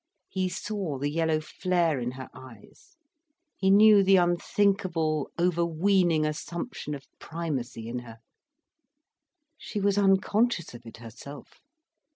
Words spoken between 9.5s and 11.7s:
She was unconscious of it herself.